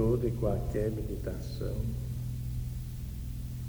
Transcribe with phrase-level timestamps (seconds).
[0.00, 1.76] toda e qualquer meditação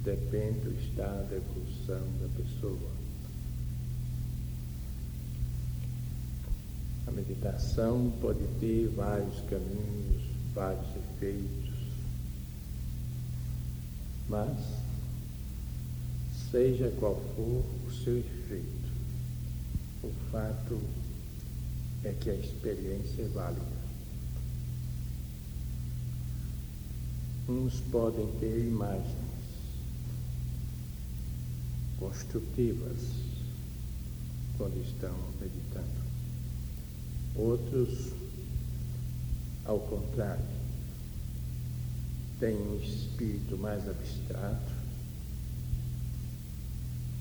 [0.02, 2.90] depende do estado da evolução da pessoa.
[7.06, 10.22] A meditação pode ter vários caminhos,
[10.54, 11.74] vários efeitos,
[14.26, 14.58] mas,
[16.50, 18.90] seja qual for o seu efeito,
[20.02, 20.80] o fato
[22.04, 23.81] é que a experiência é válida.
[27.48, 29.16] Uns podem ter imagens
[31.98, 33.00] construtivas
[34.56, 36.02] quando estão meditando.
[37.34, 38.12] Outros,
[39.64, 40.44] ao contrário,
[42.38, 44.72] têm um espírito mais abstrato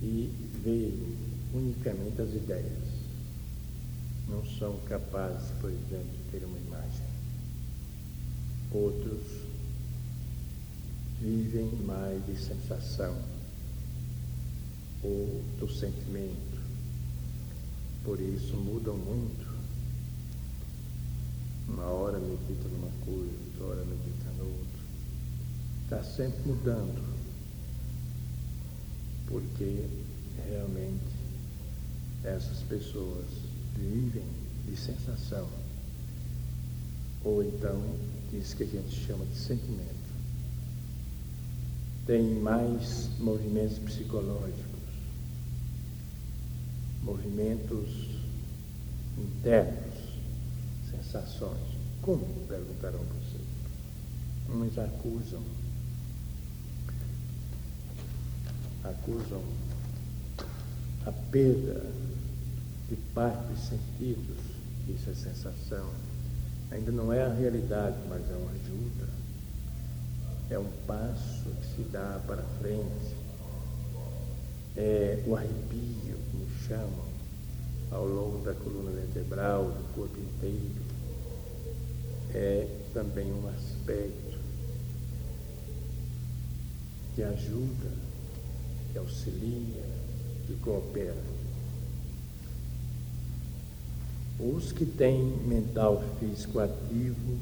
[0.04, 0.32] e
[0.64, 1.18] veem
[1.54, 2.92] unicamente as ideias.
[4.28, 7.06] Não são capazes, por exemplo, de ter uma imagem.
[8.72, 9.51] Outros
[11.22, 13.16] vivem mais de sensação
[15.04, 16.60] ou do sentimento.
[18.04, 19.52] Por isso mudam muito.
[21.68, 24.82] Uma hora medita numa coisa, outra hora medita no outro.
[25.84, 27.22] Está sempre mudando.
[29.28, 29.86] Porque
[30.50, 31.22] realmente
[32.24, 33.28] essas pessoas
[33.78, 34.26] vivem
[34.68, 35.48] de sensação.
[37.24, 37.80] Ou então,
[38.34, 40.01] isso que a gente chama de sentimento
[42.06, 44.66] tem mais movimentos psicológicos,
[47.04, 48.10] movimentos
[49.18, 49.94] internos,
[50.90, 51.78] sensações.
[52.02, 52.26] Como?
[52.48, 53.42] Perguntarão vocês.
[54.50, 55.42] Uns acusam,
[58.84, 59.44] acusam
[61.06, 61.86] a perda
[62.90, 64.38] de parte dos sentidos,
[64.90, 65.90] isso é sensação.
[66.72, 69.21] Ainda não é a realidade, mas é uma ajuda
[70.52, 73.16] é um passo que se dá para frente,
[74.76, 77.06] é o arrepio, como chamam,
[77.90, 80.82] ao longo da coluna vertebral, do corpo inteiro,
[82.34, 84.38] é também um aspecto
[87.16, 87.90] que ajuda,
[88.92, 89.86] que auxilia,
[90.48, 91.42] que coopera.
[94.38, 97.38] Os que têm mental físico ativo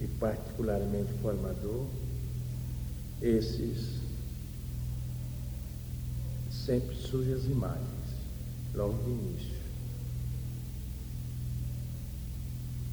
[0.00, 1.86] e particularmente formador,
[3.22, 4.00] esses
[6.50, 7.86] sempre surgem as imagens,
[8.74, 9.56] logo no início.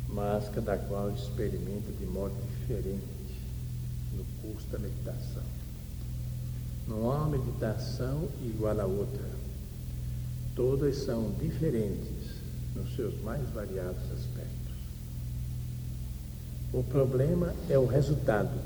[0.09, 3.03] Mas cada qual experimenta de modo diferente
[4.15, 5.43] no curso da meditação.
[6.87, 9.29] Não há uma meditação igual à outra.
[10.55, 12.35] Todas são diferentes
[12.75, 14.62] nos seus mais variados aspectos.
[16.73, 18.59] O problema é o resultado.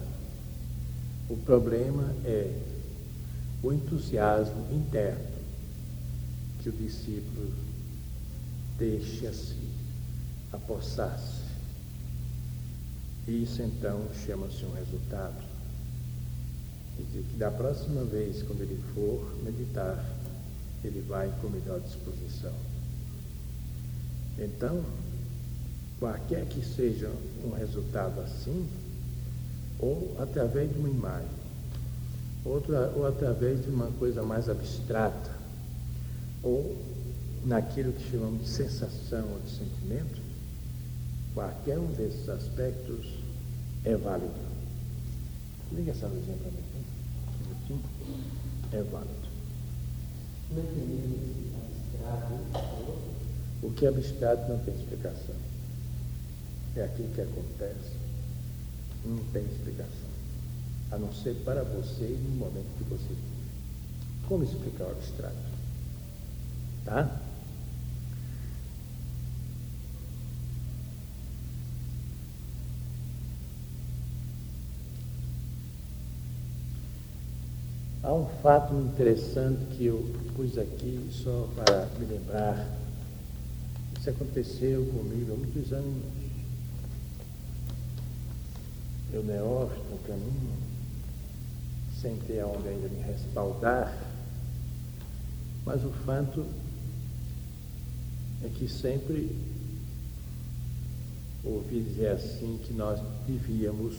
[1.30, 2.58] O problema é
[3.62, 5.28] o entusiasmo interno
[6.62, 7.52] que o discípulo
[8.80, 9.58] deixa-se
[10.54, 11.48] apossar-se.
[13.28, 15.44] Isso então chama-se um resultado.
[16.98, 20.04] E que da próxima vez, quando ele for meditar,
[20.84, 22.54] ele vai com melhor disposição.
[24.40, 24.84] Então,
[26.00, 27.12] qualquer que seja
[27.44, 28.68] um resultado assim,
[29.80, 31.30] ou através de uma imagem,
[32.46, 35.32] outra, ou através de uma coisa mais abstrata,
[36.44, 36.78] ou
[37.46, 40.22] naquilo que chamamos de sensação ou de sentimento,
[41.34, 43.14] qualquer um desses aspectos
[43.84, 44.48] é válido.
[45.72, 47.82] Liga essa luzinha para mim.
[48.72, 49.28] É válido.
[53.62, 55.36] O que é abstrato não tem explicação
[56.80, 57.92] é aquilo que acontece,
[59.06, 60.08] não tem explicação.
[60.92, 63.38] A não ser para você e no momento que você vive.
[64.28, 65.36] Como explicar o abstrato?
[66.86, 67.22] Tá?
[78.04, 80.02] Há um fato interessante que eu
[80.36, 82.66] pus aqui só para me lembrar.
[84.00, 86.27] Isso aconteceu comigo há muitos anos
[89.18, 90.54] eu neófito no caminho,
[92.00, 93.98] sem ter onde ainda me respaldar,
[95.66, 96.46] mas o fato
[98.44, 99.36] é que sempre
[101.44, 103.96] ouvi dizer assim que nós devíamos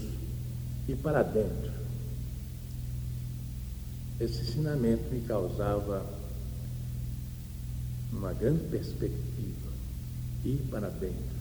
[0.86, 1.72] ir para dentro.
[4.20, 6.06] Esse ensinamento me causava
[8.12, 9.72] uma grande perspectiva,
[10.44, 11.38] ir para dentro.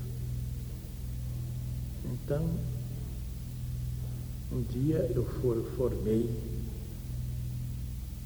[2.05, 2.49] Então,
[4.51, 6.29] Um dia eu for, formei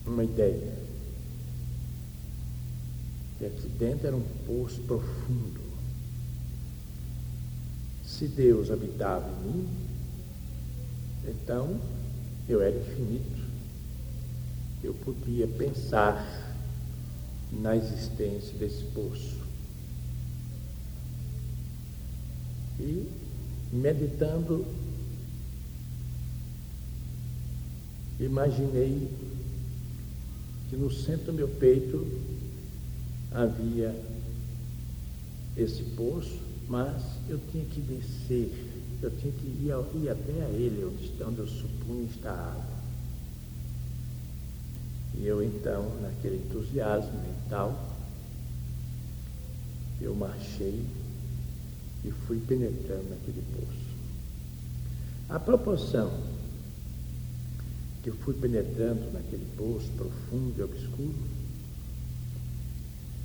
[0.06, 0.74] uma ideia.
[3.38, 5.62] Que aqui dentro era um poço profundo.
[8.06, 9.70] Se Deus habitava em mim,
[11.28, 11.80] então
[12.48, 13.42] eu era infinito.
[14.84, 16.24] Eu podia pensar
[17.52, 19.38] na existência desse poço.
[22.80, 23.08] E
[23.72, 24.66] meditando,
[28.26, 29.10] imaginei
[30.70, 32.08] que no centro do meu peito
[33.32, 33.96] havia
[35.58, 38.52] esse poço, mas eu tinha que descer,
[39.02, 39.74] eu tinha que ir,
[40.04, 42.82] ir até a ele, onde, eu supunha estar a água.
[45.18, 47.98] E eu então, naquele entusiasmo mental,
[50.00, 50.84] eu marchei
[52.04, 53.92] e fui penetrando naquele poço.
[55.30, 56.12] A proporção
[58.04, 61.16] que eu fui penetrando naquele poço profundo e obscuro,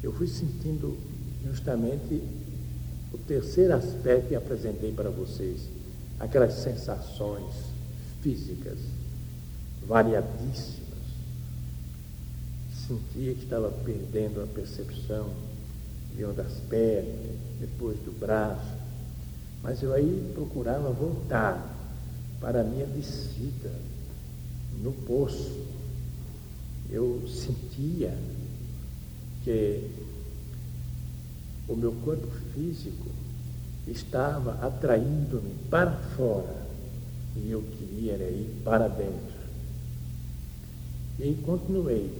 [0.03, 0.97] eu fui sentindo
[1.45, 2.23] justamente
[3.13, 5.63] o terceiro aspecto que apresentei para vocês,
[6.21, 7.55] aquelas sensações
[8.23, 8.79] físicas
[9.87, 10.87] variadíssimas.
[12.87, 15.31] Sentia que estava perdendo a percepção
[16.15, 18.75] de uma das pernas, depois do braço,
[19.63, 21.75] mas eu aí procurava voltar
[22.41, 23.73] para a minha descida
[24.83, 25.67] no poço.
[26.91, 28.17] Eu sentia
[29.45, 29.91] que
[31.69, 33.07] o meu corpo físico
[33.87, 36.67] estava atraindo-me para fora
[37.37, 39.37] e eu queria ir para dentro.
[41.19, 42.11] E continuei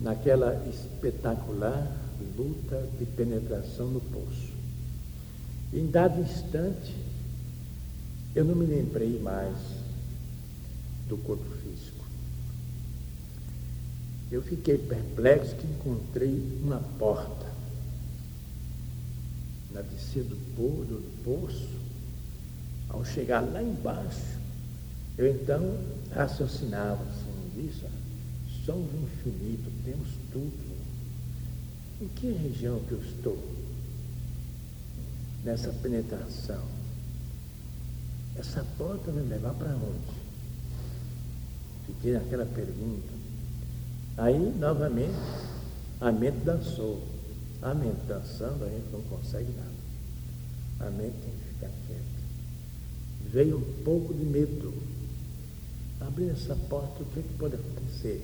[0.00, 2.04] naquela espetacular
[2.36, 4.52] luta de penetração no poço.
[5.72, 6.94] Em dado instante,
[8.34, 9.56] eu não me lembrei mais
[11.08, 12.04] do corpo físico.
[14.30, 17.52] Eu fiquei perplexo que encontrei uma porta
[19.70, 21.68] na descida do, do poço.
[22.88, 24.38] Ao chegar lá embaixo,
[25.18, 25.78] eu então
[26.12, 27.84] raciocinava assim, isso,
[28.64, 30.74] somos infinito, temos tudo.
[32.00, 33.38] Em que região que eu estou?
[35.44, 36.64] Nessa penetração.
[38.36, 40.23] Essa porta vai me levar para onde?
[41.86, 43.12] Fiquei naquela pergunta.
[44.16, 45.14] Aí, novamente,
[46.00, 47.02] a mente dançou.
[47.62, 50.88] A mente dançando, a gente não consegue nada.
[50.88, 52.04] A mente tem que ficar quieta.
[53.32, 54.72] Veio um pouco de medo.
[56.00, 58.22] Abrir essa porta, o que, é que pode acontecer?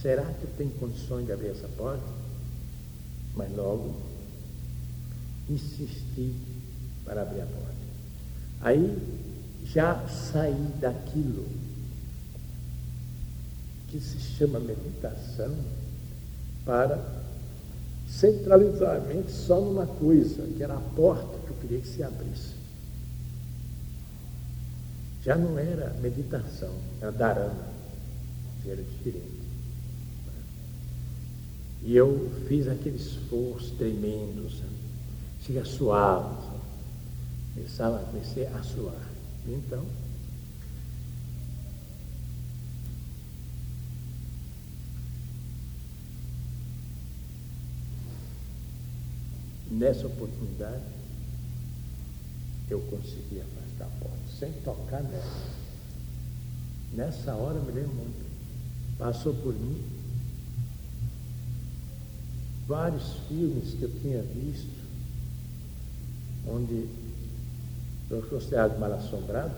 [0.00, 2.06] Será que tenho condições de abrir essa porta?
[3.34, 3.94] Mas logo
[5.48, 6.34] insisti
[7.04, 7.74] para abrir a porta.
[8.62, 8.98] Aí
[9.64, 11.46] já saí daquilo
[13.88, 15.54] que se chama meditação
[16.64, 16.98] para
[18.08, 22.02] centralizar a mente só numa coisa, que era a porta que eu queria que se
[22.02, 22.54] abrisse.
[25.24, 27.68] Já não era meditação, era dharana,
[28.64, 29.36] era diferente.
[31.82, 34.76] E eu fiz aquele esforço tremendo, sabe?
[35.42, 36.60] Chega suave, sabe?
[37.54, 39.08] Começava, comecei a suar.
[39.46, 39.84] Então,
[49.76, 50.82] nessa oportunidade,
[52.68, 55.56] eu consegui afastar a porta, sem tocar nela.
[56.94, 58.26] Nessa hora, me lembro muito,
[58.98, 59.84] passou por mim
[62.66, 64.76] vários filmes que eu tinha visto,
[66.48, 66.88] onde
[68.10, 69.54] eu considerado mal assombrado,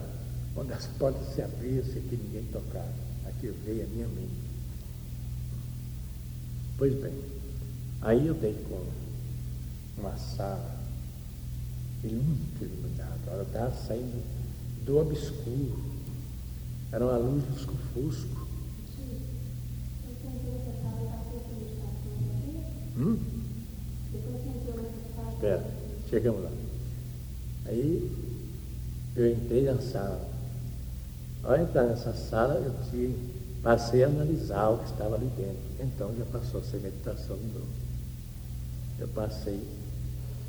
[0.56, 3.08] onde as portas se abriam sem que ninguém tocasse.
[3.26, 4.48] Aqui veio a minha mente.
[6.76, 7.14] Pois bem,
[8.00, 9.08] aí eu dei com
[10.00, 10.78] uma sala
[12.02, 13.19] muito iluminada.
[13.26, 14.23] Ela estava saindo
[14.85, 15.83] do obscuro.
[16.93, 18.47] Era uma luz lusco-fusco.
[22.97, 23.19] Hum?
[25.35, 25.64] Espera,
[26.09, 26.50] chegamos lá.
[27.67, 28.11] Aí
[29.14, 30.28] eu entrei na sala.
[31.45, 33.14] Ao entrar nessa sala, eu tinha,
[33.62, 35.59] passei a analisar o que estava ali dentro.
[35.81, 37.69] Então já passou a ser meditação de novo.
[38.99, 39.61] Eu passei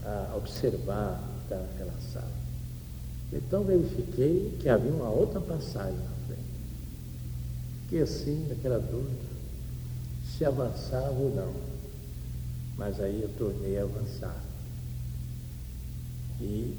[0.10, 2.32] a observar estava naquela sala.
[3.32, 6.42] Então verifiquei que havia uma outra passagem na frente.
[7.84, 9.30] Fiquei assim, naquela dúvida,
[10.26, 11.54] se avançava ou não.
[12.78, 14.44] Mas aí eu tornei a avançar.
[16.42, 16.76] E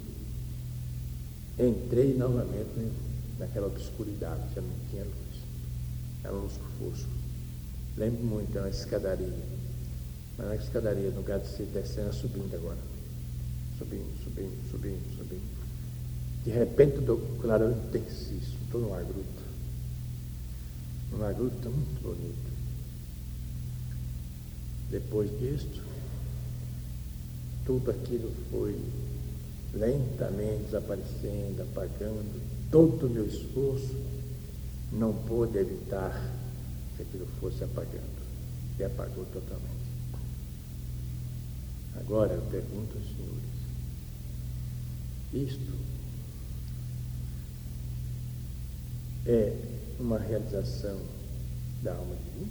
[1.58, 2.90] entrei novamente
[3.38, 5.44] naquela obscuridade, já não tinha luz.
[6.24, 7.10] Era um lusco-fusco.
[7.96, 9.60] Lembro muito, era uma escadaria.
[10.38, 12.89] Mas é escadaria, no lugar de ser descendo, é subindo agora.
[13.80, 15.60] Subindo, subindo, subindo, subindo.
[16.44, 19.42] De repente dou clarão intensíssimo, estou numa gruta.
[21.10, 22.50] Numa gruta muito bonita.
[24.90, 25.82] Depois disto,
[27.64, 28.78] tudo aquilo foi
[29.72, 32.38] lentamente desaparecendo, apagando.
[32.70, 33.96] Todo o meu esforço
[34.92, 36.12] não pôde evitar
[36.96, 38.20] que aquilo fosse apagando.
[38.78, 39.80] E apagou totalmente.
[41.96, 43.59] Agora eu pergunto aos senhores,
[45.32, 45.72] isto
[49.26, 49.54] é
[49.98, 50.98] uma realização
[51.82, 52.50] da alma divina?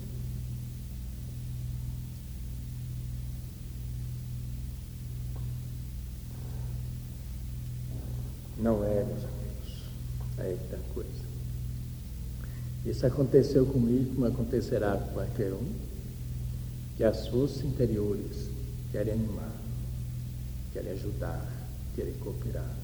[8.57, 9.83] Não é, meus amigos.
[10.37, 11.09] Aí está coisa.
[12.85, 15.73] Isso aconteceu comigo, como acontecerá com qualquer um,
[16.95, 18.49] que as forças interiores
[18.91, 19.51] querem animar,
[20.73, 21.58] querem ajudar,
[21.99, 22.75] querem cooperar,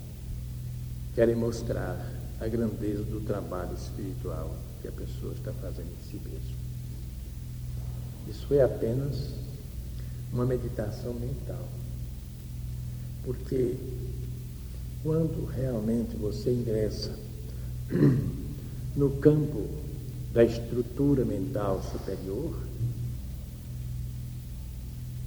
[1.15, 2.05] querem mostrar
[2.41, 6.57] a grandeza do trabalho espiritual que a pessoa está fazendo em si mesma.
[8.27, 9.29] Isso foi apenas
[10.33, 11.65] uma meditação mental.
[13.23, 13.77] Porque
[15.01, 17.17] quando realmente você ingressa
[18.97, 19.65] no campo
[20.33, 22.53] da estrutura mental superior,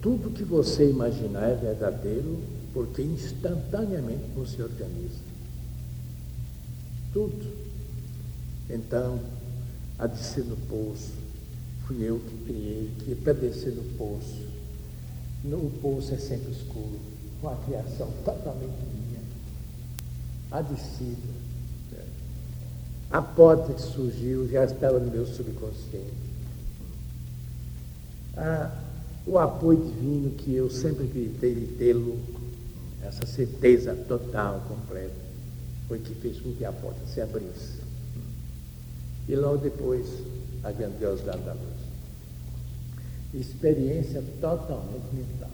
[0.03, 5.21] tudo que você imaginar é verdadeiro, porque instantaneamente você organiza.
[7.13, 7.69] Tudo.
[8.69, 9.21] Então,
[9.99, 11.13] a descer no poço,
[11.87, 14.47] fui eu que criei, que para descer no poço.
[15.45, 16.99] No, o poço é sempre escuro,
[17.41, 19.21] com a criação totalmente minha.
[20.51, 21.49] A descida.
[23.11, 26.13] A porta que surgiu já estava no meu subconsciente.
[28.37, 28.71] Ah,
[29.27, 32.19] o apoio divino que eu sempre acreditei de tê-lo,
[33.03, 35.29] essa certeza total, completa
[35.89, 37.79] foi que fez com que a porta se abrisse.
[39.27, 40.07] E logo depois,
[40.63, 41.79] a grandiosidade da luz.
[43.33, 45.51] Experiência totalmente mental.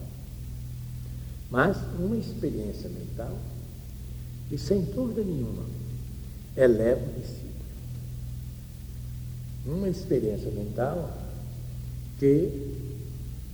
[1.51, 3.37] Mas uma experiência mental
[4.49, 5.65] que, sem dúvida nenhuma,
[6.57, 7.55] eleva o discípulo.
[9.67, 11.17] Uma experiência mental
[12.19, 12.75] que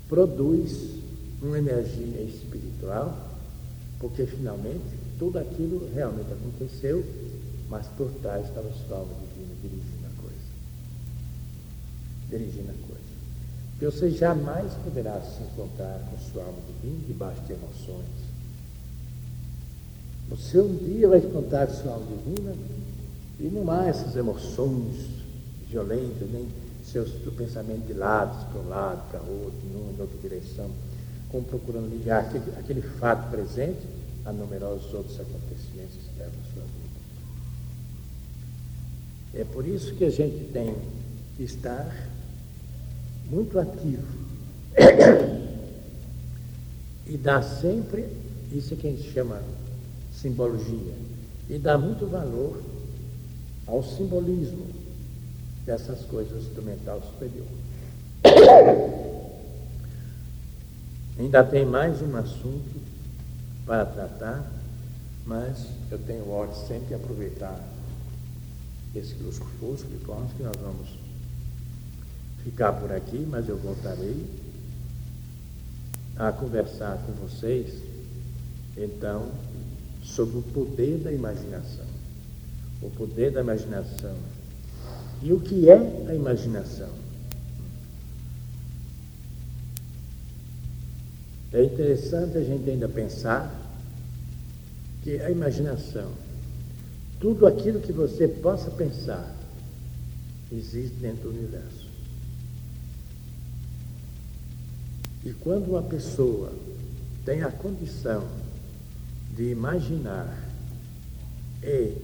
[0.09, 0.99] produz
[1.43, 3.30] uma energia espiritual,
[4.01, 7.05] porque finalmente tudo aquilo realmente aconteceu,
[7.69, 10.51] mas por trás estava sua alma divina dirigindo a coisa.
[12.31, 13.01] Dirigindo a coisa.
[13.73, 18.31] Porque você jamais poderá se encontrar com sua alma divina debaixo de emoções.
[20.31, 22.55] Você um dia vai encontrar sua alma divina
[23.39, 25.09] e não há essas emoções
[25.69, 26.49] violentas, nem
[26.85, 30.71] seus pensamentos de lados para um lado, para outro, numa outra direção,
[31.31, 33.87] como procurando ligar aquele, aquele fato presente
[34.25, 36.81] a numerosos outros acontecimentos externos da sua vida.
[39.35, 40.75] É por isso que a gente tem
[41.37, 42.09] que estar
[43.31, 44.03] muito ativo
[47.07, 48.07] e dar sempre,
[48.53, 49.41] isso é que a gente chama
[50.13, 50.95] simbologia,
[51.49, 52.61] e dar muito valor
[53.67, 54.67] ao simbolismo
[55.65, 57.47] dessas coisas do mental superior.
[61.21, 62.81] Ainda tem mais um assunto
[63.67, 64.51] para tratar,
[65.27, 67.63] mas eu tenho ordem sempre de aproveitar
[68.95, 70.89] esse lusco fusco de forma que nós vamos
[72.43, 74.25] ficar por aqui, mas eu voltarei
[76.17, 77.75] a conversar com vocês,
[78.75, 79.29] então,
[80.03, 81.85] sobre o poder da imaginação.
[82.81, 84.17] O poder da imaginação.
[85.23, 86.89] E o que é a imaginação?
[91.53, 93.53] É interessante a gente ainda pensar
[95.03, 96.13] que a imaginação,
[97.19, 99.35] tudo aquilo que você possa pensar,
[100.53, 101.89] existe dentro do universo.
[105.25, 106.53] E quando uma pessoa
[107.25, 108.27] tem a condição
[109.37, 110.49] de imaginar
[111.63, 111.95] e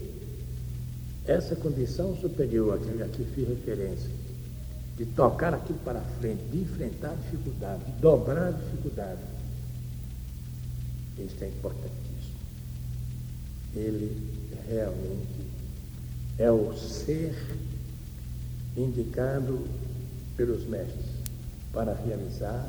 [1.26, 4.10] essa condição superior a que fiz referência,
[4.96, 9.20] de tocar aquilo para frente, de enfrentar a dificuldade, de dobrar a dificuldade,
[11.18, 12.06] isso é importante
[13.76, 14.16] ele
[14.68, 15.46] realmente
[16.38, 17.34] é o ser
[18.76, 19.60] indicado
[20.36, 21.04] pelos mestres
[21.72, 22.68] para realizar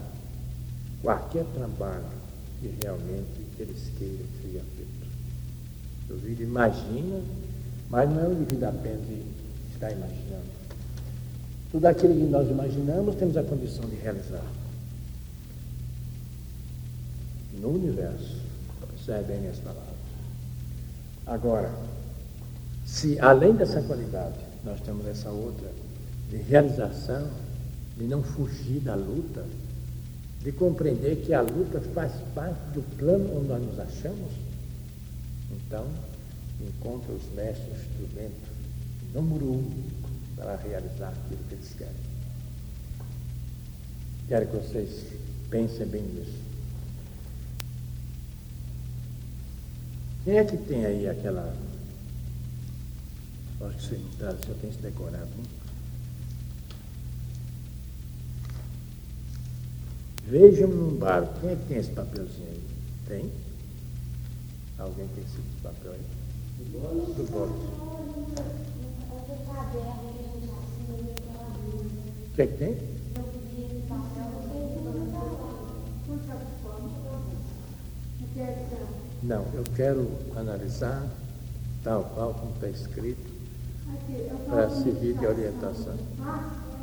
[1.01, 2.05] qualquer trabalho
[2.59, 3.27] que realmente
[3.59, 5.07] eles queiram que seja feito.
[6.05, 7.21] Inclusive, imagina
[7.89, 9.01] Mas não é um indivíduo apenas
[9.73, 10.57] estar imaginando.
[11.71, 14.43] Tudo aquilo que nós imaginamos temos a condição de realizar.
[17.59, 18.41] No universo.
[18.83, 19.95] Observem minhas palavras.
[21.25, 21.71] Agora,
[22.85, 25.69] se além dessa qualidade nós temos essa outra
[26.29, 27.29] de realização,
[27.97, 29.45] de não fugir da luta,
[30.41, 34.31] de compreender que a luta faz parte do plano onde nós nos achamos,
[35.51, 35.85] então
[36.61, 38.57] encontra os mestres instrumento
[39.13, 39.83] número um
[40.35, 41.93] para realizar aquilo que eles querem.
[44.27, 45.05] Quero que vocês
[45.49, 46.46] pensem bem nisso.
[50.27, 51.55] Quem é que tem aí aquela.
[53.61, 55.29] Acho que você não está, tem se decorado.
[55.37, 55.45] Hein?
[60.25, 61.39] Vejam num barco.
[61.39, 62.61] Quem é que tem esse papelzinho aí?
[63.07, 63.31] Tem?
[64.77, 66.01] Alguém tem esse papel aí?
[66.73, 67.53] Do bolo.
[72.25, 72.97] O que é que tem?
[79.23, 81.03] Não, eu quero analisar
[81.83, 83.37] tal qual como está escrito
[84.47, 85.95] para servir de orientação.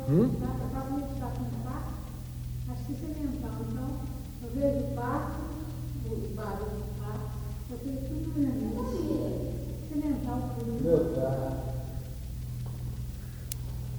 [0.09, 0.31] Hum?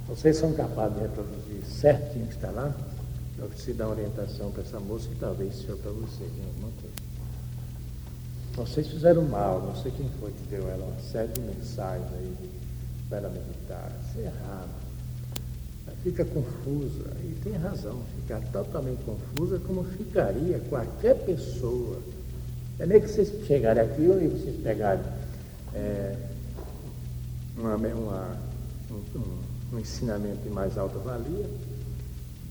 [0.09, 2.75] Vocês são capazes de reproduzir certinho que está lá?
[3.39, 7.16] Eu preciso dar orientação para essa moça que talvez seja para vocês, alguma coisa.
[8.57, 12.35] Vocês fizeram mal, não sei quem foi que deu ela uma série de mensagens aí
[13.11, 13.93] para meditar.
[14.09, 14.71] Isso é errado.
[15.87, 21.99] Ela fica confusa, e tem razão, ficar totalmente confusa como ficaria qualquer pessoa.
[22.79, 25.05] É nem que vocês chegarem aqui e vocês pegarem
[25.75, 26.17] é,
[27.59, 28.39] uma, uma,
[28.91, 31.47] um, um, um ensinamento de mais alta valia,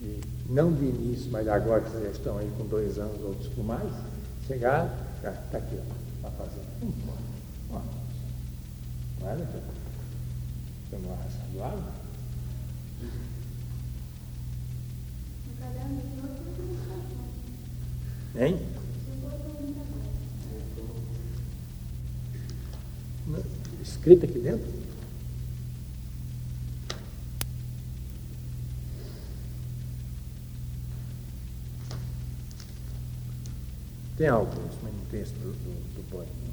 [0.04, 3.48] e não de início, mas agora que vocês já estão aí com dois anos, outros
[3.56, 3.90] com mais,
[4.48, 5.95] chegar Está aqui, ó,
[9.26, 9.62] é, doutor?
[10.92, 11.18] Vamos lá,
[11.52, 11.84] do lado?
[18.38, 18.60] Hein?
[23.82, 24.86] Escrita aqui dentro?
[34.18, 36.46] Tem alguns, mas não tem esse do, do, do.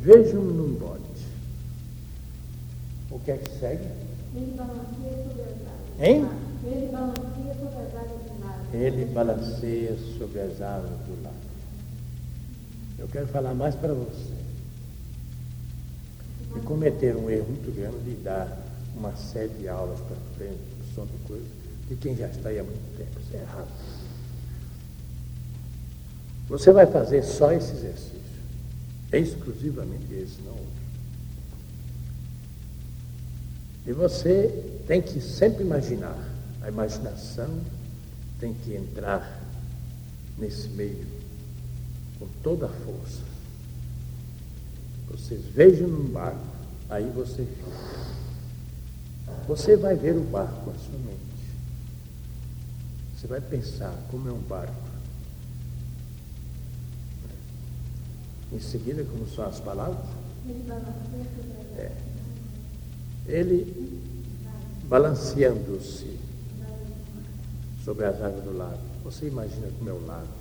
[0.00, 1.00] Bem, vejam num bode.
[3.10, 3.84] O que é que segue?
[4.34, 6.00] Ele balanceia sobre as águas.
[6.00, 6.28] Hein?
[6.64, 8.66] Ele balanceia sobre as águas do mar.
[8.72, 11.34] Ele balanceia sobre as águas do lado.
[12.98, 14.40] Eu quero falar mais para você.
[16.56, 18.58] E cometer um erro muito grande de dar
[18.96, 20.60] uma série de aulas para frente
[20.94, 21.48] sobre coisas
[21.88, 23.20] de quem já está aí há muito tempo.
[23.20, 23.68] Isso é errado.
[26.48, 28.29] Você vai fazer só esse exercício.
[29.12, 30.80] Exclusivamente esse, não outro.
[33.86, 36.16] E você tem que sempre imaginar.
[36.62, 37.60] A imaginação
[38.38, 39.40] tem que entrar
[40.38, 41.06] nesse meio
[42.18, 43.22] com toda a força.
[45.10, 46.46] Vocês vejam num barco,
[46.88, 47.70] aí você fica.
[49.48, 51.20] Você vai ver o barco com a sua mente.
[53.16, 54.89] Você vai pensar como é um barco.
[58.52, 60.04] Em seguida, como são as palavras?
[61.76, 61.92] É.
[63.26, 64.02] Ele
[64.84, 66.18] balanceando-se
[67.84, 68.80] sobre as águas do lago.
[69.04, 70.40] Você imagina como é o lago.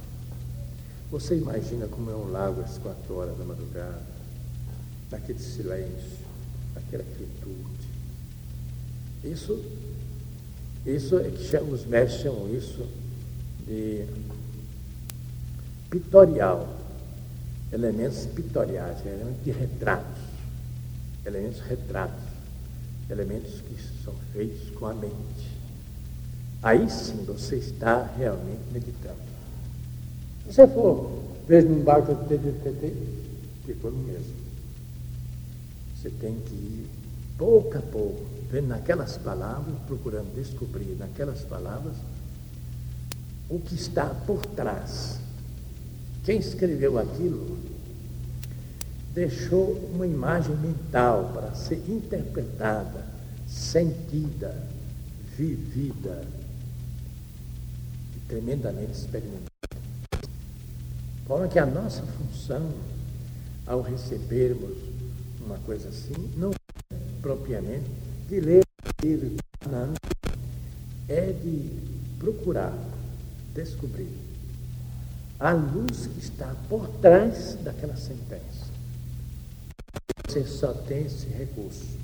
[1.11, 4.01] Você imagina como é um lago às quatro horas da madrugada,
[5.11, 6.19] naquele silêncio,
[6.75, 7.89] naquela quietude.
[9.23, 9.59] Isso
[10.85, 12.87] isso é que os mestres chamam isso
[13.67, 14.05] de
[15.89, 16.78] pitorial,
[17.71, 20.21] elementos pitoriais, elementos de retratos,
[21.25, 22.23] elementos retratos,
[23.09, 25.57] elementos que são feitos com a mente.
[26.61, 29.29] Aí sim você está realmente meditando.
[30.45, 31.11] Se você for,
[31.47, 32.15] veja num barco,
[33.65, 34.35] ficou no mesmo.
[35.95, 36.87] Você tem que ir
[37.37, 41.95] pouco a pouco, vendo naquelas palavras, procurando descobrir naquelas palavras
[43.49, 45.19] o que está por trás.
[46.23, 47.57] Quem escreveu aquilo
[49.13, 53.05] deixou uma imagem mental para ser interpretada,
[53.47, 54.55] sentida,
[55.37, 56.25] vivida
[58.15, 59.49] e tremendamente experimentada.
[61.25, 62.71] forma que a nossa função,
[63.65, 64.77] ao recebermos
[65.45, 67.89] uma coisa assim, não é propriamente
[68.27, 68.63] de ler
[69.01, 69.35] livro
[71.07, 71.69] é de
[72.19, 72.77] procurar,
[73.53, 74.28] descobrir
[75.39, 78.67] a luz que está por trás daquela sentença.
[80.27, 81.97] Você só tem esse recurso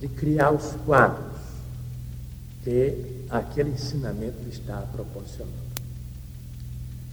[0.00, 1.36] de criar os quadros
[2.64, 5.66] que aquele ensinamento está proporcionando.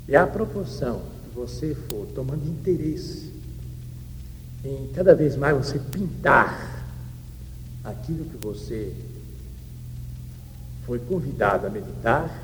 [0.07, 3.31] E à proporção que você for tomando interesse
[4.65, 6.83] em cada vez mais você pintar
[7.83, 8.95] aquilo que você
[10.85, 12.43] foi convidado a meditar,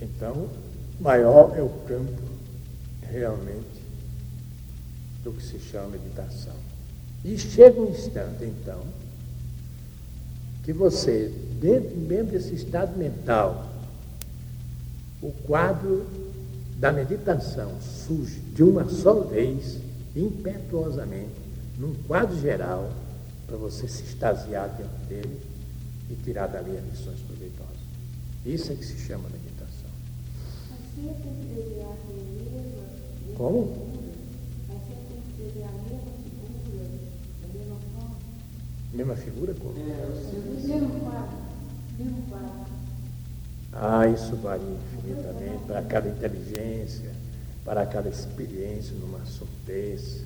[0.00, 0.48] então
[1.00, 2.22] maior é o campo
[3.02, 3.82] realmente
[5.22, 6.54] do que se chama meditação.
[7.24, 8.82] E chega um instante, então,
[10.64, 13.66] que você, dentro mesmo desse estado mental,
[15.20, 16.06] o quadro
[16.78, 19.78] da meditação surge de uma só vez,
[20.14, 21.32] impetuosamente,
[21.76, 22.90] num quadro geral,
[23.46, 25.40] para você se extasiar dentro dele
[26.10, 27.78] e tirar dali as lições proveitosas.
[28.44, 29.47] Isso é que se chama meditação.
[33.36, 33.88] Como?
[38.92, 39.54] Mesma figura?
[39.54, 39.74] Como?
[39.74, 41.38] Mesmo quadro.
[41.98, 42.68] Mesmo quadro.
[43.72, 47.12] Ah, isso varia infinitamente para cada inteligência,
[47.64, 49.20] para cada experiência numa
[49.64, 50.24] desse.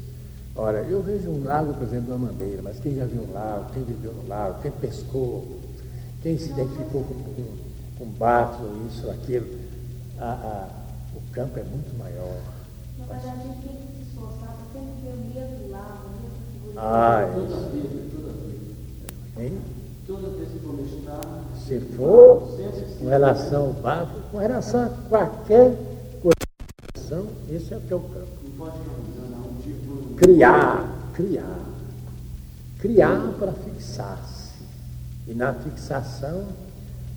[0.55, 3.33] Ora, eu vejo um lago, por exemplo, de uma maneira, mas quem já viu um
[3.33, 5.61] lago, quem viveu no lago, quem pescou,
[6.23, 7.57] quem se identificou com, com,
[7.99, 9.47] com barcos, ou isso, aquilo,
[10.19, 10.69] a, a,
[11.17, 12.41] o campo é muito maior.
[12.99, 16.67] Na verdade, a gente tem que se esforçar para sempre ter o mesmo lago, a
[16.67, 17.63] mesma Ah, isso.
[19.39, 19.59] Hein?
[20.07, 21.21] Toda vez que for meditar,
[21.67, 22.49] Se for
[22.99, 25.77] com relação ao barco, com relação a qualquer
[26.21, 28.29] coisa, esse é o que é o campo.
[28.45, 31.61] não pode realizar um tipo Criar, criar.
[32.79, 34.53] Criar para fixar-se.
[35.27, 36.47] E na fixação,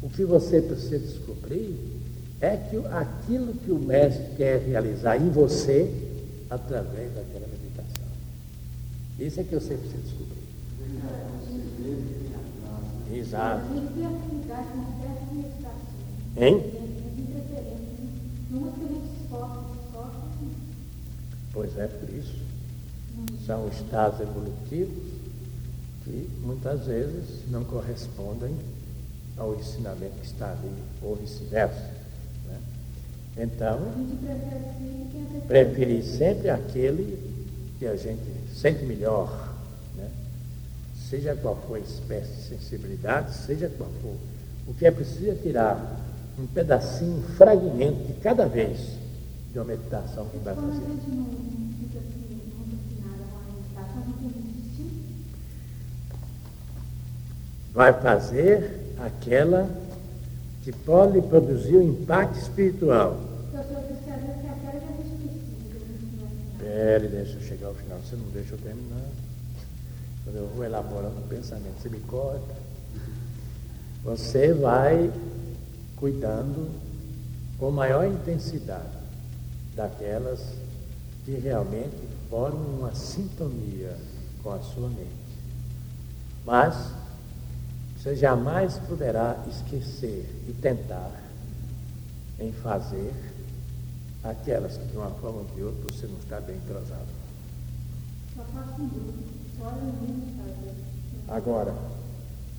[0.01, 1.94] o que você precisa descobrir
[2.45, 5.91] é que aquilo que o mestre quer realizar em você
[6.49, 8.05] através daquela meditação.
[9.19, 10.45] Isso é que você precisa descobrir.
[13.11, 13.65] Exato.
[13.69, 14.15] Meditações.
[16.37, 16.59] Hein?
[16.59, 17.85] Tem preferência.
[18.51, 20.19] Numa que a gente se esforça, se esforça,
[21.53, 22.45] Pois é, por isso.
[23.45, 25.13] São estados evolutivos
[26.03, 28.55] que muitas vezes não correspondem
[29.37, 32.04] ao ensinamento que está ali, ou vice-versa.
[33.37, 33.79] Então,
[35.47, 37.19] preferir sempre aquele
[37.77, 39.53] que a gente sente melhor,
[39.95, 40.09] né?
[41.09, 44.15] seja qual for a espécie de sensibilidade, seja qual for.
[44.67, 45.99] O que é preciso é tirar
[46.39, 48.79] um pedacinho, um fragmento de cada vez
[49.51, 50.81] de uma meditação que vai fazer.
[57.73, 59.69] Vai fazer aquela
[60.65, 63.19] que pode produzir um impacto espiritual.
[66.57, 69.05] Pere, deixa eu chegar ao final, você não deixa eu terminar.
[70.23, 72.55] Quando eu vou elaborando o pensamento, você me corta.
[74.03, 75.13] Você vai
[75.97, 76.71] cuidando
[77.59, 78.97] com maior intensidade
[79.75, 80.41] daquelas
[81.25, 81.95] que realmente
[82.27, 83.95] formam uma sintonia
[84.41, 85.25] com a sua mente.
[86.43, 86.75] Mas
[88.05, 91.11] você jamais poderá esquecer e tentar
[92.39, 93.11] em fazer
[94.23, 97.07] aquelas que de uma forma ou de outra você não está bem entrosado.
[101.27, 101.73] Agora,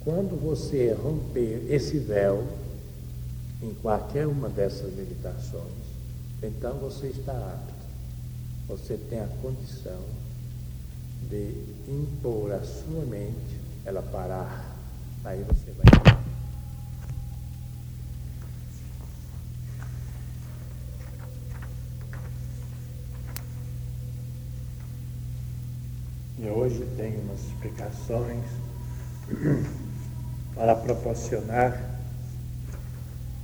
[0.03, 2.45] quando você romper esse véu
[3.63, 5.87] em qualquer uma dessas meditações,
[6.43, 7.87] então você está apto.
[8.67, 10.01] Você tem a condição
[11.31, 11.55] de
[11.87, 14.65] impor a sua mente, ela parar.
[15.27, 15.87] Aí você vai.
[26.39, 28.45] E hoje tem umas explicações
[30.55, 31.77] para proporcionar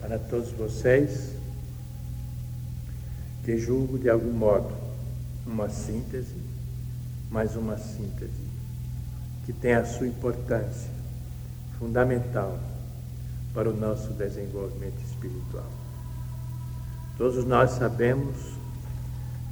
[0.01, 1.33] para todos vocês
[3.45, 4.73] que julgo de algum modo
[5.45, 6.37] uma síntese,
[7.29, 8.31] mas uma síntese
[9.45, 11.02] que tem a sua importância
[11.83, 12.61] fundamental
[13.53, 15.67] para o nosso desenvolvimento espiritual.
[17.19, 18.37] Todos nós sabemos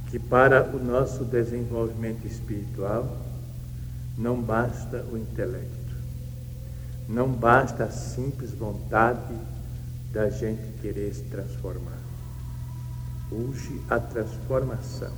[0.09, 3.17] que para o nosso desenvolvimento espiritual
[4.17, 5.95] não basta o intelecto,
[7.07, 9.35] não basta a simples vontade
[10.13, 11.99] da gente querer se transformar.
[13.29, 15.11] urge a transformação.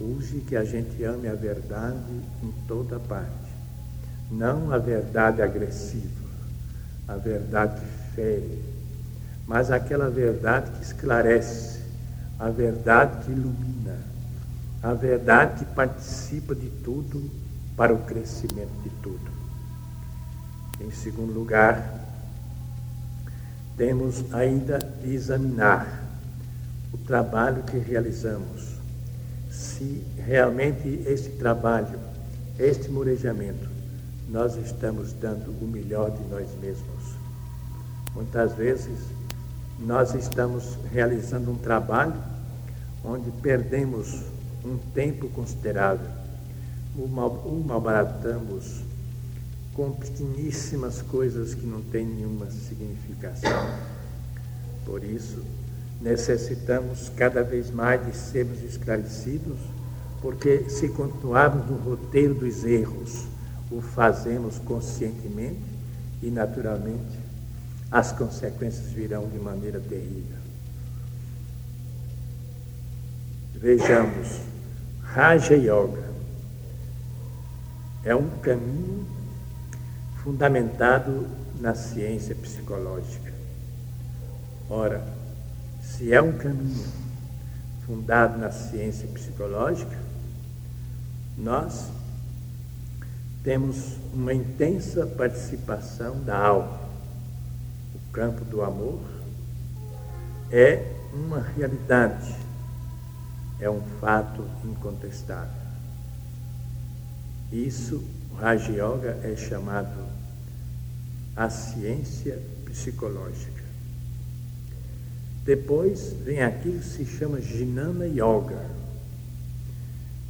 [0.00, 3.45] Urge que a gente ame a verdade em toda parte.
[4.30, 6.26] Não a verdade agressiva,
[7.06, 7.80] a verdade
[8.14, 8.62] fere,
[9.46, 11.80] mas aquela verdade que esclarece,
[12.38, 13.98] a verdade que ilumina,
[14.82, 17.30] a verdade que participa de tudo
[17.76, 19.30] para o crescimento de tudo.
[20.80, 22.04] Em segundo lugar,
[23.76, 26.04] temos ainda de examinar
[26.92, 28.76] o trabalho que realizamos.
[29.50, 31.98] Se realmente este trabalho,
[32.58, 33.65] este morejamento,
[34.28, 37.16] nós estamos dando o melhor de nós mesmos.
[38.14, 38.98] Muitas vezes
[39.78, 42.14] nós estamos realizando um trabalho
[43.04, 44.22] onde perdemos
[44.64, 46.08] um tempo considerável,
[46.96, 48.82] o, mal, o malbaratamos
[49.74, 53.50] com pequeníssimas coisas que não têm nenhuma significação.
[54.84, 55.44] Por isso,
[56.00, 59.58] necessitamos cada vez mais de sermos esclarecidos,
[60.22, 63.26] porque se continuarmos no roteiro dos erros,
[63.70, 65.60] o fazemos conscientemente
[66.22, 67.18] e naturalmente
[67.90, 70.36] as consequências virão de maneira terrível.
[73.54, 74.40] Vejamos,
[75.02, 76.06] Raja Yoga
[78.04, 79.06] é um caminho
[80.22, 81.26] fundamentado
[81.60, 83.32] na ciência psicológica.
[84.68, 85.02] Ora,
[85.82, 86.86] se é um caminho
[87.86, 89.96] fundado na ciência psicológica,
[91.38, 91.90] nós
[93.46, 96.80] temos uma intensa participação da alma.
[97.94, 98.98] O campo do amor
[100.50, 102.34] é uma realidade,
[103.60, 105.62] é um fato incontestável.
[107.52, 110.04] Isso, o Raja Yoga é chamado
[111.36, 113.62] a ciência psicológica.
[115.44, 118.68] Depois vem aquilo que se chama Jnana Yoga,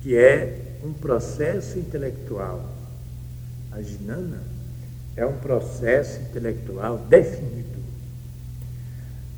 [0.03, 2.76] que é um processo intelectual.
[3.77, 4.41] A Jnana
[5.15, 7.77] é um processo intelectual definido.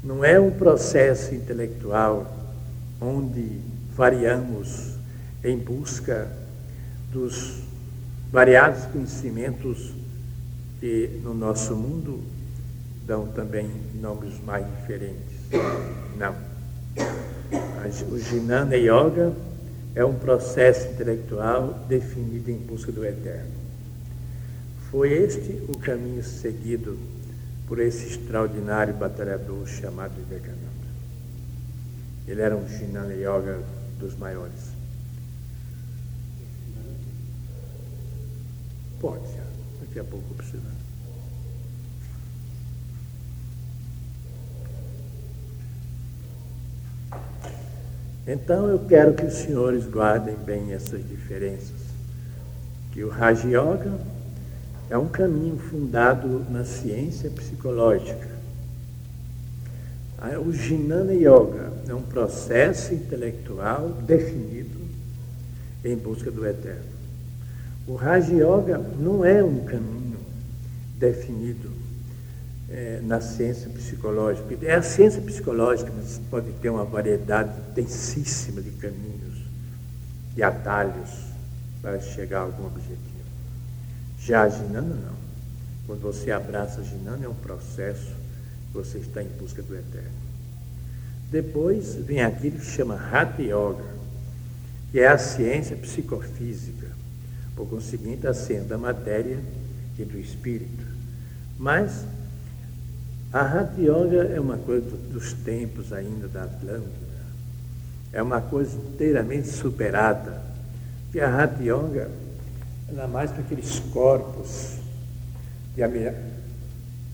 [0.02, 2.24] Não é um processo intelectual
[3.00, 3.60] onde
[3.96, 4.94] variamos
[5.42, 6.30] em busca
[7.12, 7.64] dos
[8.30, 9.92] variados conhecimentos
[10.78, 12.22] que no nosso mundo
[13.04, 13.68] dão também
[14.00, 15.36] nomes mais diferentes.
[16.16, 16.36] Não.
[18.08, 19.32] O Jnana Yoga
[19.96, 23.57] é um processo intelectual definido em busca do eterno.
[24.90, 26.98] Foi este o caminho seguido
[27.66, 30.66] por esse extraordinário batalhador chamado Vivekananda.
[32.26, 33.60] Ele era um Jnana Yoga
[33.98, 34.72] dos maiores.
[38.98, 39.38] Pode
[39.80, 40.62] daqui a pouco precisa.
[48.26, 51.76] Então eu quero que os senhores guardem bem essas diferenças.
[52.92, 53.98] Que o Raja Yoga
[54.90, 58.38] é um caminho fundado na ciência psicológica.
[60.44, 64.78] O Jnana Yoga é um processo intelectual definido
[65.84, 66.98] em busca do eterno.
[67.86, 70.18] O Raja Yoga não é um caminho
[70.98, 71.70] definido
[72.68, 74.56] é, na ciência psicológica.
[74.62, 79.38] É a ciência psicológica, mas pode ter uma variedade intensíssima de caminhos,
[80.34, 81.10] de atalhos
[81.80, 83.17] para chegar a algum objetivo.
[84.18, 85.18] Já a Ginana, não.
[85.86, 88.12] Quando você abraça a Ginana, é um processo
[88.68, 90.28] que você está em busca do eterno.
[91.30, 93.84] Depois vem aquilo que chama Hatha Yoga,
[94.90, 96.88] que é a ciência psicofísica
[97.58, 99.38] por conseguinte, a ciência da matéria
[99.98, 100.86] e do espírito.
[101.58, 102.04] Mas
[103.32, 107.08] a Hatha Yoga é uma coisa dos tempos ainda da Atlântida.
[108.12, 110.40] É uma coisa inteiramente superada.
[111.12, 112.08] E a Hatha Yoga,
[112.88, 114.78] ainda mais para aqueles corpos
[115.74, 116.16] de ameaça.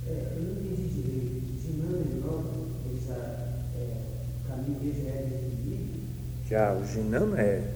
[0.07, 1.45] É, eu não entendi direito.
[1.63, 3.97] Ginana Yoga, esse é,
[4.49, 6.49] caminho dele é?
[6.49, 7.75] Já, o Ginana é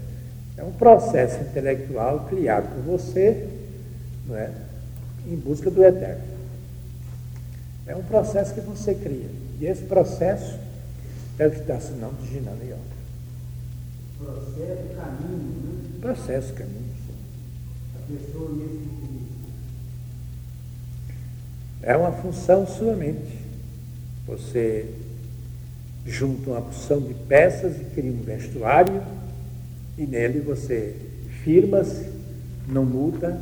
[0.59, 3.49] é um processo intelectual criado por você
[4.27, 4.51] não é,
[5.25, 6.25] em busca do eterno.
[7.87, 9.31] É um processo que você cria.
[9.61, 10.59] E esse processo
[11.39, 12.77] é o que está se não de Ginana Yoga.
[14.19, 15.99] Processo, caminho, né?
[16.01, 16.93] Processo, caminho.
[17.07, 17.15] Sim.
[17.95, 17.98] A pessoa mesmo
[21.83, 23.39] É uma função sua mente.
[24.27, 24.87] Você
[26.07, 29.03] junta uma porção de peças e cria um vestuário
[29.97, 30.95] e nele você
[31.43, 32.09] firma-se,
[32.67, 33.41] não muda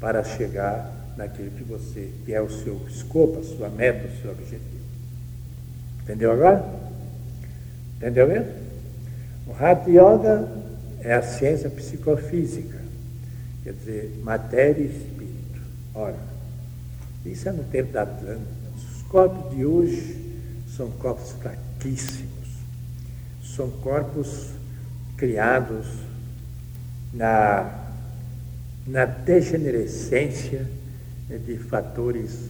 [0.00, 4.30] para chegar naquilo que você que é o seu escopo, a sua meta, o seu
[4.30, 4.62] objetivo.
[6.02, 6.64] Entendeu agora?
[7.96, 8.52] Entendeu mesmo?
[9.46, 10.48] O Hatha Yoga
[11.00, 12.77] é a ciência psicofísica,
[13.68, 15.60] quer dizer, matéria e espírito.
[15.94, 16.16] Ora,
[17.26, 18.48] isso é no tempo da Atlântida.
[18.74, 20.16] Os corpos de hoje
[20.74, 22.48] são corpos fraquíssimos,
[23.44, 24.52] são corpos
[25.18, 25.86] criados
[27.12, 27.90] na,
[28.86, 30.66] na degenerescência
[31.28, 32.48] de fatores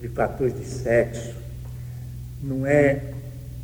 [0.00, 1.34] de fatores de sexo,
[2.42, 3.14] não é